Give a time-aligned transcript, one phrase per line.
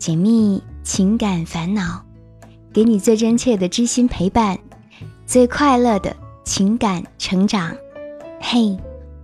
[0.00, 2.02] 解密情感烦恼，
[2.72, 4.58] 给你最真切的知心陪伴，
[5.26, 7.76] 最快乐的情感成长。
[8.40, 8.78] 嘿，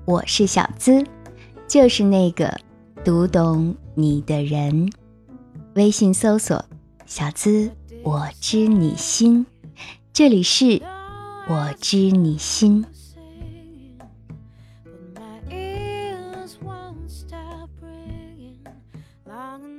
[0.04, 1.02] 我是小资，
[1.66, 2.54] 就是那个
[3.02, 4.93] 读懂你的人。
[5.77, 6.62] 微信搜索
[7.06, 7.70] “小资
[8.02, 9.46] 我知你心”，
[10.12, 10.82] 这里是
[11.48, 12.84] 我知你心。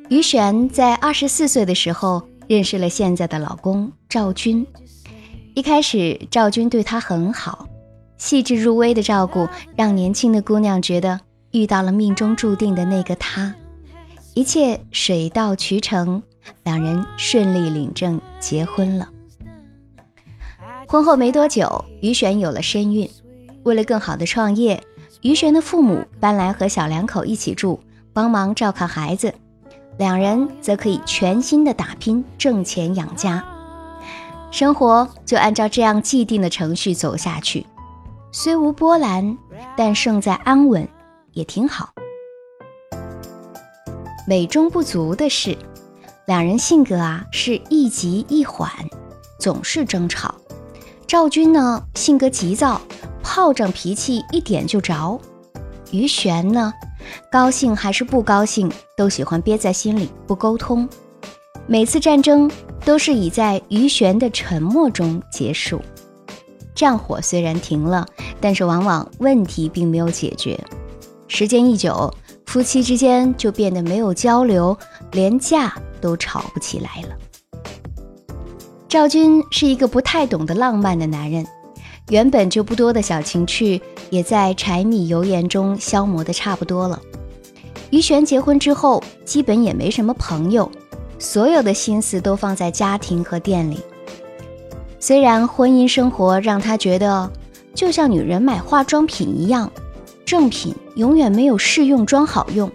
[0.09, 4.65] 于璇在二十四岁的时候认识了现在的老公赵军。
[5.53, 7.67] 一开始，赵军对她很好，
[8.17, 11.19] 细致入微的照顾让年轻的姑娘觉得
[11.51, 13.53] 遇到了命中注定的那个他。
[14.33, 16.23] 一切水到渠成，
[16.63, 19.09] 两人顺利领证结婚了。
[20.87, 23.09] 婚后没多久，于璇有了身孕。
[23.63, 24.81] 为了更好的创业，
[25.21, 27.81] 于璇的父母搬来和小两口一起住，
[28.13, 29.33] 帮忙照看孩子。
[29.97, 33.43] 两人则可以全心的打拼挣钱养家，
[34.51, 37.65] 生活就按照这样既定的程序走下去，
[38.31, 39.37] 虽无波澜，
[39.75, 40.87] 但胜在安稳，
[41.33, 41.89] 也挺好。
[44.27, 45.57] 美中不足的是，
[46.27, 48.69] 两人性格啊是一急一缓，
[49.39, 50.35] 总是争吵。
[51.07, 52.79] 赵军呢性格急躁，
[53.23, 55.19] 炮仗脾气一点就着；
[55.91, 56.71] 于璇呢。
[57.31, 60.87] 高兴还是不高兴，都喜欢憋在心里不沟通。
[61.65, 62.49] 每次战争
[62.85, 65.81] 都是以在于玄的沉默中结束。
[66.73, 68.05] 战火虽然停了，
[68.39, 70.59] 但是往往问题并没有解决。
[71.27, 72.13] 时间一久，
[72.45, 74.77] 夫妻之间就变得没有交流，
[75.11, 77.15] 连架都吵不起来了。
[78.87, 81.45] 赵军是一个不太懂得浪漫的男人，
[82.09, 83.81] 原本就不多的小情趣。
[84.09, 86.97] 也在柴米油盐中消磨的差不多了。
[87.89, 90.71] 于璇结婚之后，基本也没什么朋友，
[91.19, 93.79] 所有的心思都放在家庭和店里。
[94.97, 97.29] 虽然婚姻生活让她觉得
[97.73, 99.69] 就像女人买化妆品一样，
[100.25, 102.71] 正品永远没有试用装好用，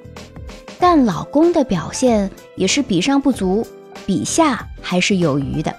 [0.79, 3.67] 但老公的表现也是比上不足，
[4.05, 5.75] 比下还是有余的。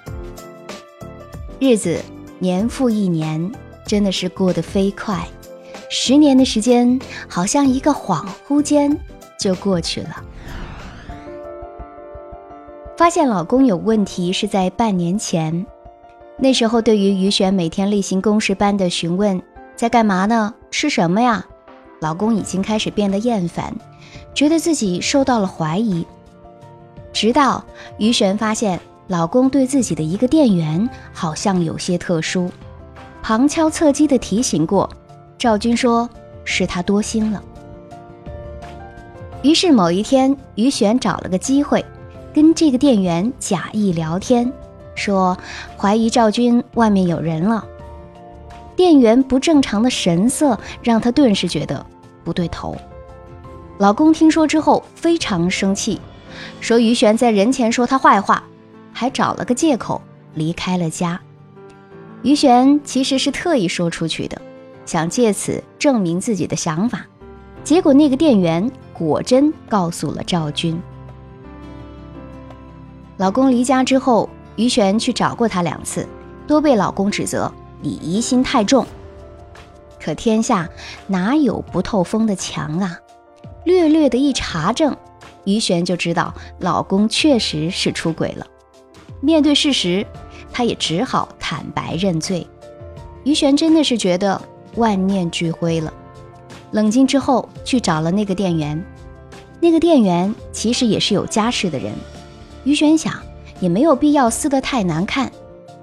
[1.59, 1.99] 日子
[2.43, 3.49] 年复一年，
[3.85, 5.25] 真的是过得飞快。
[5.89, 6.99] 十年的时间，
[7.29, 8.99] 好像一个恍惚间
[9.39, 10.21] 就过去了。
[12.97, 15.65] 发现老公有问题是在半年前，
[16.37, 19.41] 那时候对于于璇每天例行公事般的询问
[19.77, 20.53] 在干嘛呢？
[20.69, 21.45] 吃什么呀？
[22.01, 23.73] 老公已经开始变得厌烦，
[24.33, 26.05] 觉得自己受到了怀疑。
[27.13, 27.63] 直到
[27.97, 32.49] 于璇发现老公对自己的一个店员好像有些特殊，
[33.21, 34.89] 旁敲侧击的提醒过。
[35.37, 36.09] 赵军说
[36.45, 37.43] ：“是他多心了。”
[39.43, 41.83] 于是某一天，于璇找了个机会，
[42.33, 44.49] 跟这个店员假意聊天，
[44.95, 45.37] 说
[45.77, 47.65] 怀疑赵军外面有人了。
[48.75, 51.85] 店员不正常的神色让他顿时觉得
[52.23, 52.75] 不对头。
[53.79, 55.99] 老公听说之后非常生气，
[56.61, 58.41] 说于璇在人前说他坏话，
[58.93, 60.01] 还找了个借口
[60.35, 61.19] 离开了家。
[62.21, 64.41] 于璇其实是特意说出去的。
[64.85, 67.05] 想借此证明自己的想法，
[67.63, 70.77] 结果那个店员果真告诉了赵军。
[73.15, 76.05] 老公离家之后，于璇去找过他两次，
[76.45, 77.49] 都被老公指责
[77.81, 78.85] 你疑心太重。
[80.03, 80.67] 可天下
[81.07, 82.99] 哪有不透风的墙啊？
[83.63, 84.93] 略略的一查证，
[85.45, 88.45] 于璇就知道老公确实是出轨了。
[89.23, 90.05] 面对事实，
[90.51, 92.45] 她也只好坦白认罪。
[93.23, 94.39] 于璇真的是觉得。
[94.75, 95.93] 万念俱灰了。
[96.71, 98.83] 冷静之后，去找了那个店员。
[99.59, 101.93] 那个店员其实也是有家室的人。
[102.63, 103.13] 于璇想，
[103.59, 105.31] 也没有必要撕得太难看，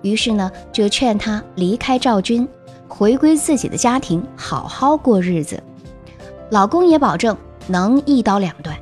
[0.03, 2.49] 于是呢，就劝他离开赵军，
[2.89, 5.63] 回归自己的家庭，好好过日子。
[6.51, 7.37] 老公也保证
[7.69, 8.77] 能一刀两断。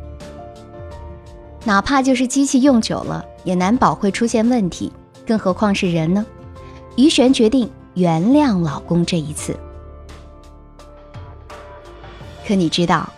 [1.69, 4.91] 哪怕就是机器用久了，也难保会出现问题，
[5.27, 6.25] 更何况是人呢？
[6.97, 9.55] 于璇决定原谅老公这一次。
[12.47, 13.13] 可你知道，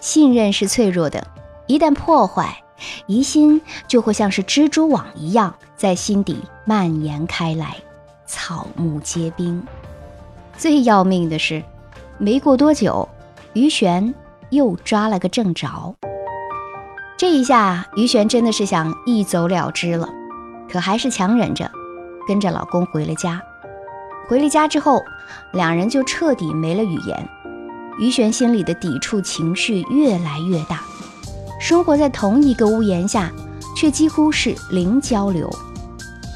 [0.00, 1.24] 信任是脆弱的，
[1.68, 2.64] 一旦破坏，
[3.06, 7.76] 疑心就会像是蜘蛛网一样在心底蔓延开来，
[8.26, 9.64] 草木皆兵。
[10.58, 11.62] 最要命的是，
[12.18, 13.08] 没过多久，
[13.52, 14.12] 于璇
[14.50, 15.94] 又抓了个正着。
[17.22, 20.08] 这一下，于璇真的是想一走了之了，
[20.68, 21.70] 可还是强忍着，
[22.26, 23.40] 跟着老公回了家。
[24.26, 25.00] 回了家之后，
[25.52, 27.28] 两人就彻底没了语言。
[28.00, 30.82] 于璇心里的抵触情绪越来越大，
[31.60, 33.30] 生活在同一个屋檐下，
[33.76, 35.48] 却几乎是零交流。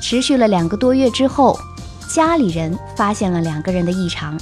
[0.01, 1.59] 持续了两个多月之后，
[2.09, 4.39] 家里人发现了两个人的异常，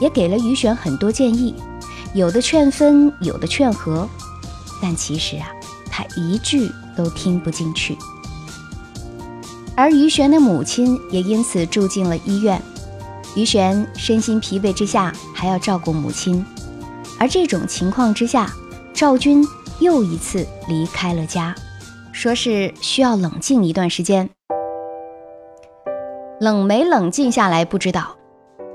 [0.00, 1.52] 也给了于璇很多建议，
[2.14, 4.08] 有的劝分，有的劝和，
[4.80, 5.48] 但其实啊，
[5.90, 7.96] 他一句都听不进去。
[9.76, 12.60] 而于璇的母亲也因此住进了医院。
[13.36, 16.44] 于璇身心疲惫之下，还要照顾母亲，
[17.18, 18.52] 而这种情况之下，
[18.92, 19.46] 赵军
[19.78, 21.54] 又一次离开了家，
[22.12, 24.28] 说是需要冷静一段时间。
[26.40, 28.16] 冷没冷静下来不知道，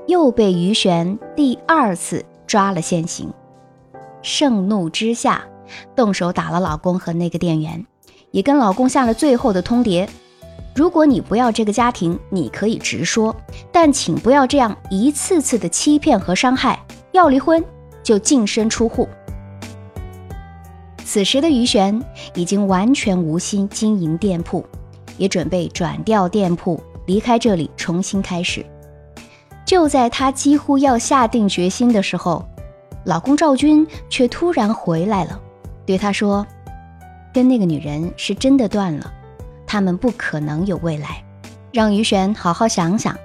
[0.06, 3.30] 又被于璇第二次抓了现行。
[4.22, 5.44] 盛怒之下，
[5.94, 7.84] 动手打了老公和那个店员，
[8.30, 10.08] 也跟老公下了最后的通牒。
[10.74, 13.34] 如果你不要这个家庭，你可以直说，
[13.72, 16.78] 但请不要这样一次次的欺骗和伤害。
[17.12, 17.64] 要离婚
[18.02, 19.08] 就净身出户。
[21.02, 21.98] 此时的于璇
[22.34, 24.62] 已经完全无心经营店铺，
[25.16, 28.62] 也准备转调店铺，离开这里重新开始。
[29.64, 32.44] 就在她几乎要下定决心的时候，
[33.06, 35.40] 老公赵军却突然回来了，
[35.86, 36.46] 对他说
[37.32, 39.12] ：“跟那个女人是真的断了。”
[39.66, 41.24] 他们不可能有未来，
[41.72, 43.16] 让于璇好好想想。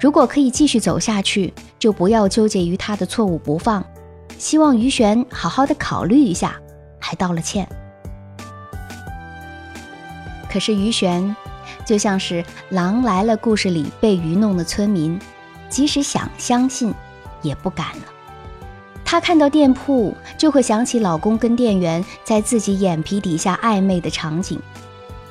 [0.00, 3.84] 如果可以继续走下去，就不要纠结于他的错误不放。
[4.38, 6.56] 希望于璇好好的考虑一下，
[6.98, 7.68] 还道了歉。
[10.50, 11.36] 可是于璇
[11.84, 15.18] 就像是《狼来了》故事里被愚弄的村民，
[15.68, 16.92] 即使想相信，
[17.42, 18.02] 也不敢了。
[19.10, 24.56] 她看到店铺，就会想起老公跟店员在自己眼皮底下暧昧的场景。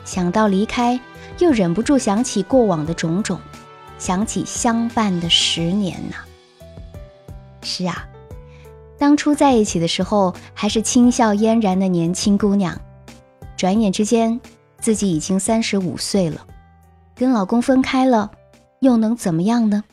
[0.04, 1.00] 想到离开，
[1.38, 3.40] 又忍不住想起过往的种种，
[3.98, 6.18] 想起相伴的十年呐。
[7.62, 8.06] 是啊，
[8.98, 12.78] 当初在一起的时候还是清笑嫣然的年轻姑娘，
[13.56, 14.42] 转眼之间
[14.82, 16.46] 自己已经三十五岁了，
[17.16, 18.30] 跟老公分开了，
[18.82, 19.86] 又能怎么样呢？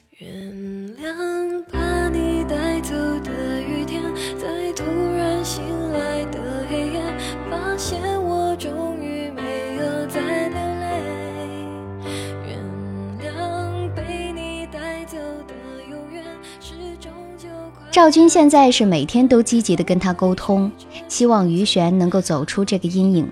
[17.97, 20.71] 赵军现在是每天都积极的跟他沟通，
[21.09, 23.27] 希望于璇能够走出这个阴影，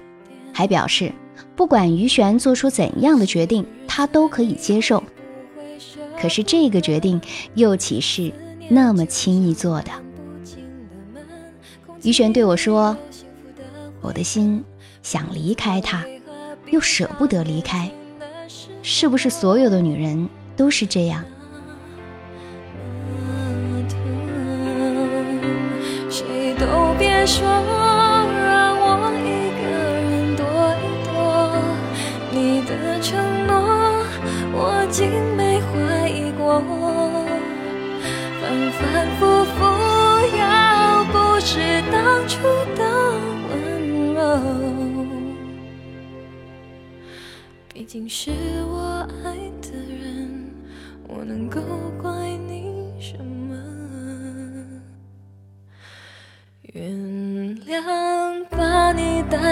[0.54, 1.12] 还表示
[1.54, 5.04] 不管于璇做出怎样的决定，他都可以接受。
[6.18, 7.20] 可是这个决定
[7.52, 8.32] 又岂是
[8.70, 9.90] 那么轻易做的？
[12.02, 12.96] 于璇对我说
[14.00, 14.64] ：“我的心
[15.02, 16.06] 想离开他，
[16.70, 17.90] 又舍不得离开，
[18.82, 20.26] 是不是所有的女人
[20.56, 21.22] 都是这样？”
[27.26, 30.44] 说让我一个人躲
[30.76, 31.12] 一躲，
[32.30, 33.16] 你的承
[33.46, 33.52] 诺
[34.52, 36.60] 我竟没怀疑过，
[38.40, 38.42] 反
[38.72, 38.82] 反
[39.18, 39.20] 复
[39.56, 39.56] 复
[40.36, 40.42] 要
[41.04, 42.34] 不是当初
[42.76, 42.80] 的
[43.48, 43.52] 温
[44.12, 44.20] 柔，
[47.72, 48.30] 毕竟是
[48.68, 49.32] 我爱
[49.62, 50.52] 的人，
[51.08, 51.60] 我能够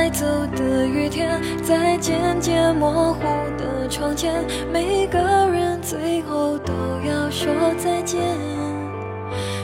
[0.02, 3.22] 带走的雨天，在渐渐模糊
[3.56, 6.72] 的窗前，每个人最后都
[7.06, 8.20] 要说再见。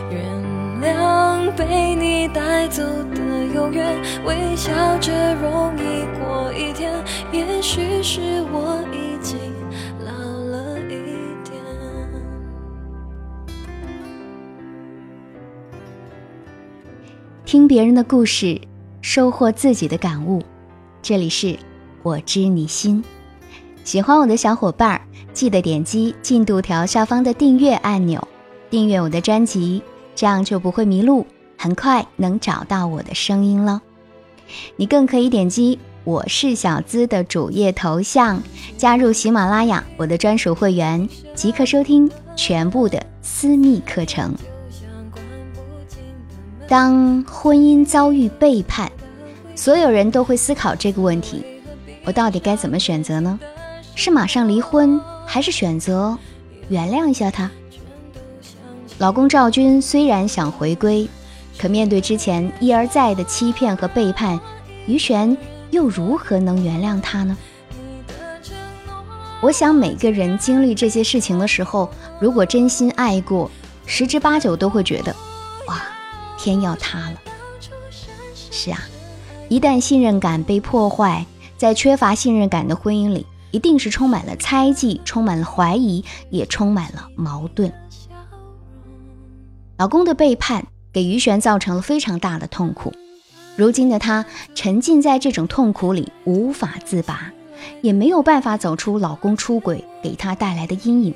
[0.09, 0.23] 原
[0.81, 2.85] 谅被你带走
[3.17, 6.93] 的永远，微笑着容易过一天。
[7.33, 8.21] 也许是
[8.53, 9.41] 我已经
[10.07, 11.61] 老了一点。
[17.45, 18.61] 听别人的故事，
[19.01, 20.43] 收获自己的感悟。
[21.01, 21.57] 这里是
[22.03, 23.03] 我知你心，
[23.85, 25.01] 喜欢我的小伙伴儿，
[25.33, 28.27] 记得点击进度条下方的订阅按钮，
[28.69, 29.83] 订阅我的专辑，
[30.15, 31.27] 这样就不会迷路，
[31.57, 33.81] 很快能找到我的声音了。
[34.77, 38.43] 你更可以点击我是小资的主页头像，
[38.77, 44.35] 加入喜马拉雅我的专属会员，即可收听全部的私密课程。
[46.69, 48.93] 当婚姻遭遇背叛，
[49.57, 51.43] 所有人都会思考这个问题：
[52.05, 53.41] 我到底该怎么选择呢？
[53.95, 56.17] 是马上离婚，还是选择
[56.69, 57.51] 原谅一下他？
[58.99, 61.09] 老公赵军虽然想回归，
[61.59, 64.39] 可面对之前一而再的欺骗和背叛，
[64.87, 65.35] 于璇
[65.71, 67.35] 又如何能原谅他呢？
[69.41, 71.89] 我想每个人经历这些事情的时候，
[72.21, 73.51] 如果真心爱过，
[73.87, 75.17] 十之八九都会觉得。
[75.67, 75.81] 哇
[76.39, 77.21] 天要塌了。
[78.51, 78.81] 是啊，
[79.49, 81.27] 一旦信任感被破坏，
[81.59, 87.73] 在缺乏信任感的婚姻里，一定是充满了猜忌，充满了怀疑，也充满了矛盾。
[89.77, 92.93] 老公的背叛给于璇造成了非常大的痛苦，
[93.55, 97.33] 如今的她沉浸在这种痛苦里无法自拔，
[97.83, 101.15] 也没有办法走出老公出轨给她带来的阴影，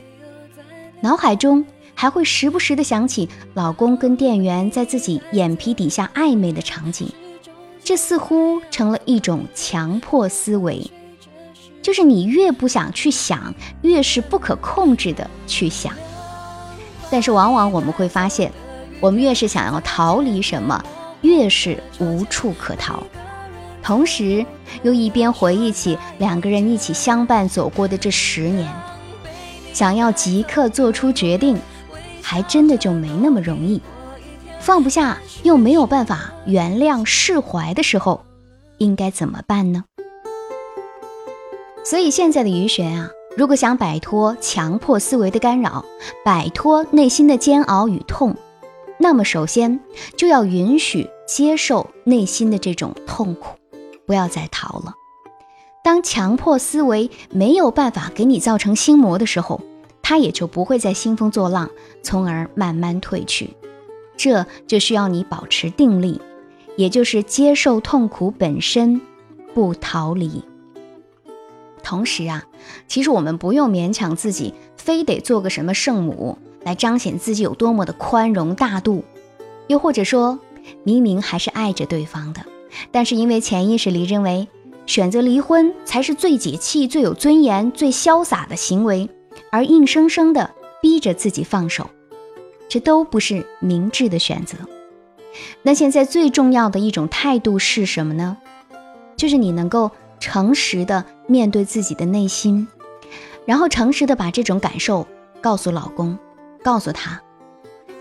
[1.01, 7.09] 脑海中还会时不时的想起老公跟店员在自己眼皮底下暧昧的场景，
[7.85, 10.91] 这似乎成了一种强迫思维，
[11.81, 15.93] 就是你越不想去想，越是不可控制的去想。
[17.11, 18.51] 但是往往我们会发现，
[18.99, 20.83] 我们越是想要逃离什么，
[21.21, 23.03] 越是无处可逃。
[23.83, 24.47] 同时，
[24.83, 28.73] 又一边回忆起两个人一起相伴走过的这十年，
[29.73, 31.59] 想要即刻做出决定，
[32.33, 33.79] 还真的就没那么容易。
[34.59, 38.25] 放不下又没有办法原谅释怀的时候，
[38.79, 39.85] 应该怎么办呢？
[41.85, 43.11] 所以现在的于玄啊。
[43.37, 45.85] 如果想摆脱强迫思维的干扰，
[46.25, 48.35] 摆脱内心的煎熬与痛，
[48.99, 49.79] 那么首先
[50.17, 53.59] 就要允许接受内心的这种痛苦，
[54.07, 54.95] 不要再逃了。
[55.85, 59.61] 当强迫思维没有办法给你造成心魔的时候，
[60.03, 61.71] 他也就不会再兴风作浪，
[62.03, 63.51] 从而慢慢退去。
[64.17, 66.21] 这就需要你保持定力，
[66.77, 69.01] 也就是接受痛苦本身，
[69.55, 70.45] 不逃离。
[71.83, 72.45] 同时啊，
[72.87, 79.05] 其实我们不用勉强自己，非得做个什么圣母来彰显自己有多么的宽容大度，
[79.67, 80.39] 又或者说，
[80.85, 82.43] 明明还是爱着对方的，
[82.93, 84.47] 但是因为潜意识里认为
[84.87, 89.09] 选择离婚才是最解气、最有尊严、最潇洒的行为，
[89.53, 91.89] 而硬生生的逼着自己放手，
[92.69, 94.59] 这都不是明智的选择。
[95.63, 98.37] 那现在最重要的一种态度是什么呢？
[99.17, 99.93] 就是你能够。
[100.25, 102.69] 诚实的面对自己的内心，
[103.45, 105.05] 然后诚实的把这种感受
[105.41, 106.17] 告诉老公，
[106.63, 107.21] 告诉他。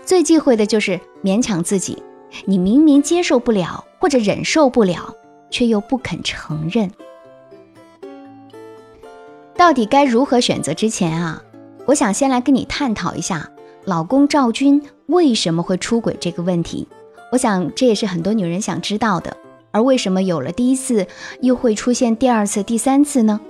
[0.04, 2.00] 最忌讳的就是勉强自己，
[2.44, 5.12] 你明明接受不了或者忍受不了，
[5.50, 6.92] 却又不肯承认。
[9.62, 10.74] 到底该如何选择？
[10.74, 11.40] 之前啊，
[11.86, 13.48] 我想先来跟你探讨一下，
[13.84, 16.88] 老公赵军为什么会出轨这个问题。
[17.30, 19.36] 我想这也是很多女人想知道的。
[19.70, 21.06] 而为什么有了第一次，
[21.42, 23.40] 又会出现第二次、第三次呢？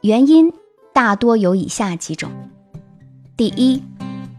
[0.00, 0.52] 原因
[0.92, 2.28] 大多有以下几种：
[3.36, 3.84] 第一，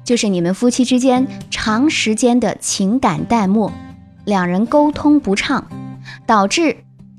[0.04, 3.72] 就是你们夫妻之间长时间的情感淡漠，
[4.26, 5.66] 两人沟通不畅，
[6.26, 6.76] 导致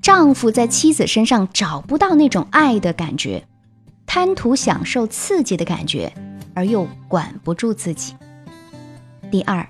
[0.07, 3.43] 丈夫在妻子身上找不到那种爱的感觉，
[4.07, 6.13] 贪图享受刺激的感觉，
[6.55, 8.15] 而又管不住自己。
[9.33, 9.69] 第二，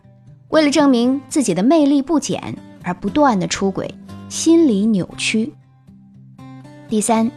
[0.48, 2.54] 为了证明自己的魅力不减。
[2.82, 3.92] 而不断的出轨，
[4.28, 5.54] 心理扭曲。
[6.86, 7.30] 第三，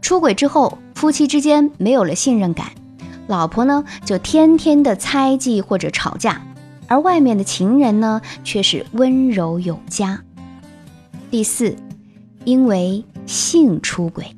[0.00, 2.68] 出轨之后，夫妻之间没有了信任感，
[3.26, 6.40] 老婆呢就天天的猜忌或者吵架，
[6.86, 10.22] 而外面的情人呢却是温柔有加。
[11.28, 11.76] 第四，
[12.44, 14.36] 因为性出轨，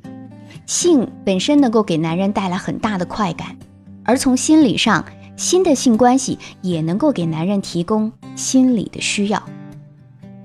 [0.65, 3.57] 性本身能够给男人带来很大的快感，
[4.03, 9.43] 而从心理上，新的性关系也能够给男人提供心理的需要。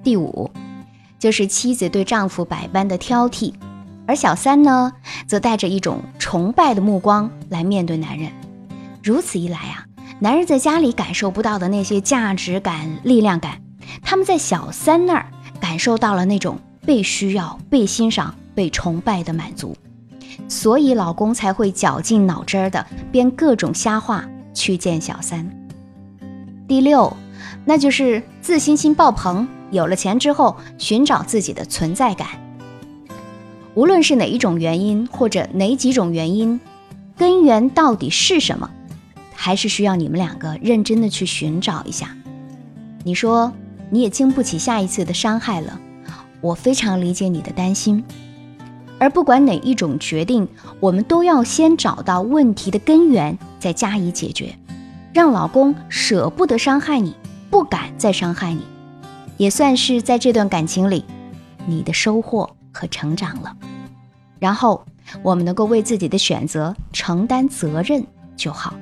[0.02, 0.50] 第五，
[1.18, 3.54] 就是妻子对丈夫百般的挑剔，
[4.06, 4.92] 而小三呢，
[5.26, 8.30] 则带着一种崇拜的目光来面对男人。
[9.02, 9.86] 如此一来啊，
[10.18, 13.62] 男人在家里感受不到的那些价值感、力量感，
[14.02, 15.26] 他们在小三那儿
[15.60, 19.76] 感受到了那种被需要、被欣赏、被崇拜的满足，
[20.48, 25.48] 所以老公才会绞尽脑汁儿的编各种瞎话去见小三。
[26.66, 27.16] 第六，
[27.64, 29.46] 那就是自信心爆棚。
[29.70, 32.28] 有了钱之后，寻找自己的存在感。
[33.74, 36.60] 无论是哪一种原因，或者哪几种原因，
[37.16, 38.68] 根源到底是什么，
[39.34, 42.14] 还是需要你们两个认真的去寻找一下。
[43.02, 43.50] 你说
[43.88, 45.80] 你也经不起下一次的伤害了，
[46.42, 48.04] 我非常理解你的担心。
[48.98, 50.46] 而不管哪一种决定，
[50.78, 54.54] 我们都要先找到问题的根源，再加以解决，
[55.14, 57.16] 让老公舍不得伤害你，
[57.50, 58.62] 不敢再伤害你。
[59.38, 61.04] 也算是在这段感情里，
[61.66, 63.56] 你的收获和成长了。
[64.38, 64.84] 然后
[65.22, 68.04] 我们能够为自己的选择承担责任
[68.36, 68.74] 就好。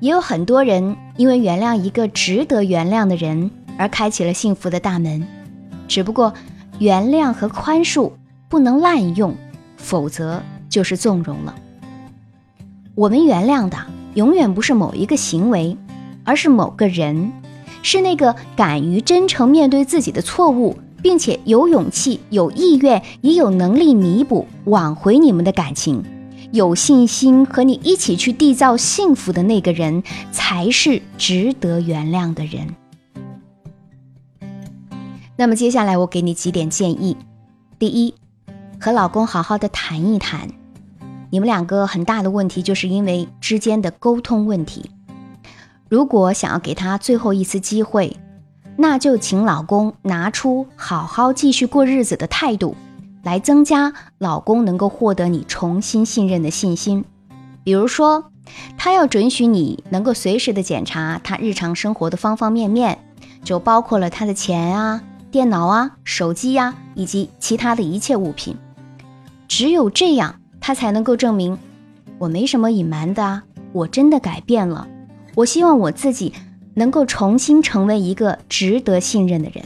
[0.00, 5.26] 也有很多人因为原谅一个值得原谅的人而开启了幸福的大门，
[5.88, 6.32] 只不过
[6.78, 8.12] 原谅和宽恕
[8.48, 9.34] 不能滥用，
[9.76, 11.54] 否则就是纵容了。
[12.94, 13.76] 我们原谅的
[14.14, 15.76] 永远不是某一个行为，
[16.24, 17.32] 而是某个人。
[17.82, 26.02] 是那个敢于真诚面对自己的错误，并且有勇气、有意愿、也有能力弥补、挽回你们的感情，
[26.50, 32.74] 有信心和你一起去缔造幸福的那个人，才是值得原谅的人。
[35.36, 37.16] 那么接下来我给你几点建议：
[37.78, 38.14] 第一，
[38.80, 40.48] 和老公好好的谈一谈，
[41.30, 44.90] 你们两个很大的问题就是因为之间的沟通问题。
[45.88, 48.16] 如果想要给他最后一次机会，
[48.76, 52.76] 那就请老公拿出好好继续过日子的态度，
[53.24, 57.04] 来增加老公能够获得你重新信任的信心。
[57.64, 58.30] 比如说，
[58.76, 62.98] 他要准许你能够随时的检查他日常生活的方方面面，
[63.42, 65.02] 就包括了他的钱啊、
[65.34, 68.56] 电脑啊、手机呀，以及其他的一切物品。
[69.48, 71.58] 只有这样，他才能够证明
[72.18, 74.86] 我没什么隐瞒的啊，我真的改变了。
[75.34, 76.32] 我希望我自己。
[76.76, 79.64] 能够重新成为一个值得信任的人，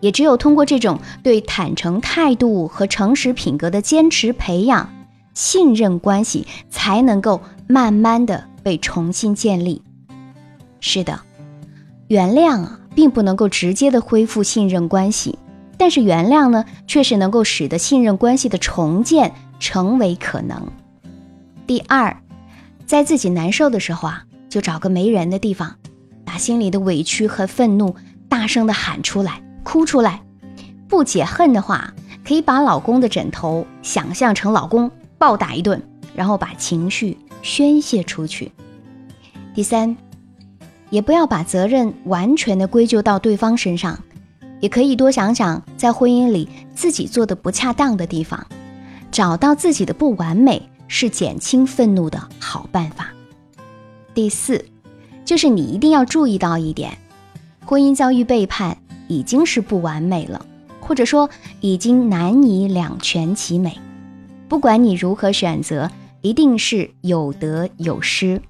[0.00, 4.90] 也只有通过这种对坦诚态度和诚实品格的坚持培养，
[5.32, 9.80] 信任关系才能够慢慢的被重新建立。
[10.80, 11.20] 是的，
[12.08, 15.38] 原谅啊，并不能够直接的恢复信任关系，
[15.76, 20.66] 但是原谅呢，却是能够使得信任关系的重建成为可能。
[21.66, 22.16] 第二，
[22.86, 24.24] 在自己难受的时候啊。
[24.52, 25.76] 就找个没人的地方，
[26.26, 27.96] 把心里的委屈和愤怒
[28.28, 30.20] 大声的喊出来，哭出来。
[30.86, 35.82] 不解恨的话，可以把老公的枕头想象成老公，暴打一顿，
[36.14, 38.52] 然后把情绪宣泄出去。
[39.54, 39.96] 第三，
[40.92, 43.98] 也不要把责任完全的归咎到对方身上，
[44.60, 48.46] 也可以多想想在婚姻里自己做的不恰当的地方，
[49.10, 53.08] 找到自己的不完美，是减轻愤怒的好办法。
[54.12, 54.62] 第四，
[55.24, 56.98] 就是你一定要注意到一点，
[57.64, 58.76] 婚姻遭遇背叛
[59.08, 60.44] 已经是不完美了，
[60.78, 61.30] 或者说
[61.62, 63.78] 已经难以两全其美。
[64.46, 68.42] 不管你如何选择，一定是有得有失，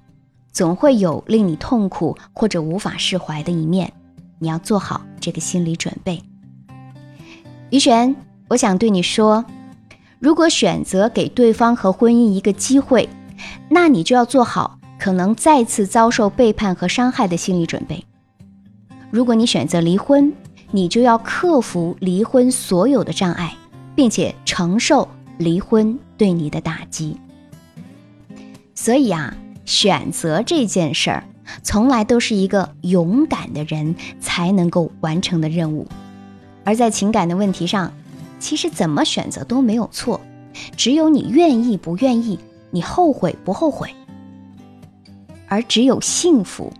[0.53, 3.91] 总会有令你痛苦或者无法释怀的一面，
[4.39, 6.21] 你要做好这个心理准备。
[7.71, 8.15] 于璇，
[8.49, 9.43] 我想对你说，
[10.19, 13.09] 如果选择给对方和婚姻一个机会，
[13.69, 14.79] 那你就要做好。
[14.99, 18.05] 可能再次遭受背叛和伤害的心理准备。
[19.11, 20.31] 如果你选择离婚，
[20.71, 23.53] 你就要克服离婚所有的障碍，
[23.95, 25.05] 并且承受
[25.39, 27.17] 离婚对你的打击。
[28.73, 31.23] 所以啊，选择这件事儿，
[31.61, 35.87] 从来都是一个勇敢的人才能够完成的任务。
[36.63, 37.93] 而在情感的问题上，
[38.39, 40.21] 其实怎么选择都没有错，
[40.77, 42.39] 只有你愿意不愿意，
[42.71, 43.89] 你后悔不后悔。
[45.47, 46.73] 而只有幸福，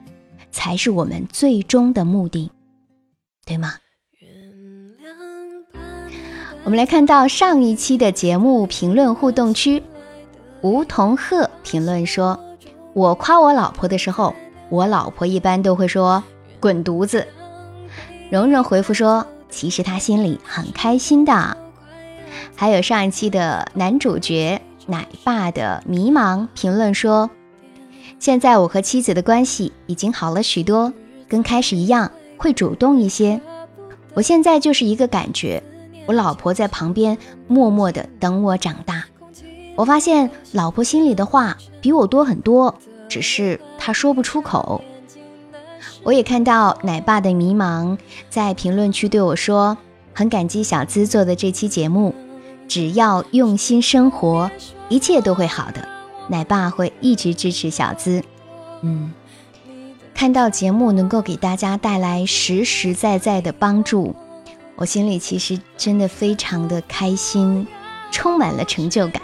[0.51, 2.49] 才是我们最终的目的，
[3.45, 3.75] 对吗？
[6.63, 9.83] 我们来看到上一期的节目评论互动区，
[10.61, 12.39] 吴桐鹤评论说
[12.93, 14.33] ：“我夸我老婆的时候，
[14.69, 16.23] 我老婆一般都会说
[16.59, 17.27] ‘滚犊子’。”
[18.31, 21.57] 蓉蓉回复说：“其实她心里很开心的。”
[22.55, 27.29] 还有上一期的男主角奶爸的迷茫评论说。
[28.19, 30.93] 现在我和妻子的关系已经好了许多，
[31.27, 33.41] 跟开始一样，会主动一些。
[34.13, 35.61] 我现在就是一个感觉，
[36.05, 39.03] 我老婆在旁边默默的等我长大。
[39.75, 42.73] 我发现老婆心里的话比我多很多，
[43.09, 44.81] 只是他说不出口。
[46.01, 47.97] 我也看到奶爸的迷茫
[48.29, 49.77] 在评论区对我说，
[50.13, 52.15] 很感激小资做的这期节目，
[52.69, 54.49] 只要用心生活，
[54.87, 55.85] 一切都会好的。
[56.29, 58.23] 奶爸会一直支持小资，
[58.81, 59.11] 嗯，
[60.13, 64.15] 看到节目能够给大家带来实实在在的帮助，
[64.77, 67.67] 我心里其实真的非常的开心，
[68.09, 69.21] 充满了成就感。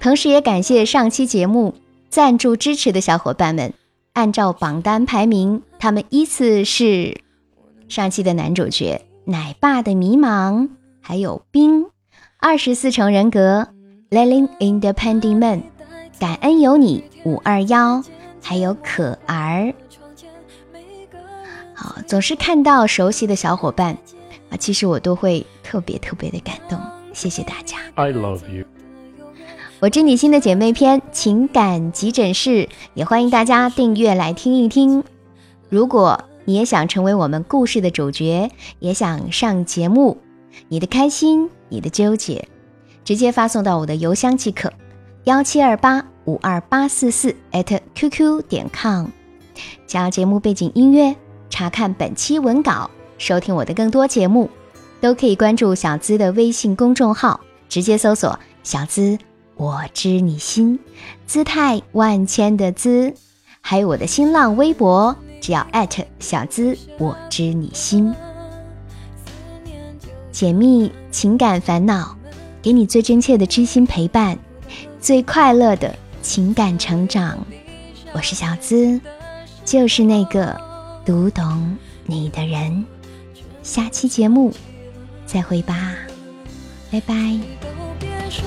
[0.00, 1.74] 同时也感谢上期节目
[2.08, 3.72] 赞助支持的小伙伴们，
[4.12, 7.20] 按照榜单排名，他们依次是
[7.88, 10.68] 上期的男主角奶爸的迷茫，
[11.00, 11.86] 还有冰
[12.38, 13.68] 二十四重人格。
[14.10, 15.64] Laying in the Pending Man，
[16.18, 18.02] 感恩有你五二幺，
[18.40, 19.74] 还有可儿。
[21.74, 23.98] 好，总是看到熟悉的小伙伴
[24.48, 26.80] 啊，其实我都会特别特别的感动。
[27.12, 27.76] 谢谢大家。
[27.96, 28.64] I love you。
[29.80, 35.04] 我知你心的姐妹篇情感急诊室，也欢迎大家订阅来听一听。
[35.68, 40.18] 如果你也想成为我们故事的主角，也想上节目，
[40.66, 42.48] 你的开心，你的纠结。
[43.04, 44.72] 直接发送到我的邮箱即可，
[45.24, 49.06] 幺七二八五二八四四 at qq 点 com。
[49.86, 51.14] 想要节目背景音乐，
[51.48, 54.50] 查看本期文稿，收听我的更多节目，
[55.00, 57.38] 都可以关注小资的微信公众号，
[57.68, 59.16] 直接搜索“小资
[59.58, 60.78] 我知你心”，
[61.26, 63.12] 姿态万千的姿，
[63.60, 68.14] 还有我的新浪微博，只要艾特小资我知你心，
[70.30, 72.16] 解密情感烦恼，
[72.62, 74.38] 给你最真切的知心陪伴，
[75.00, 75.92] 最快乐的
[76.22, 77.36] 情感成长。
[78.12, 79.00] 我是小资，
[79.64, 80.56] 就是那个
[81.04, 82.84] 读懂你的人。
[83.64, 84.54] 下期节目
[85.26, 85.96] 再会吧，
[86.92, 87.14] 拜拜。
[87.60, 87.68] 都
[87.98, 88.46] 别说